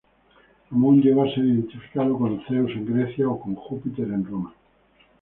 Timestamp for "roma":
4.25-4.51